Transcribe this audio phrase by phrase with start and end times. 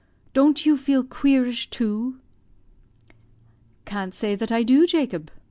[0.33, 2.17] Don't you feel queerish, too?"
[3.85, 5.29] "Can't say that I do, Jacob.